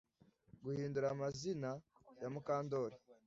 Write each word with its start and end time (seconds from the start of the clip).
guhindura 0.63 1.05
amazina 1.13 1.69
ya 2.21 2.27
MUKANDORI 2.33 2.97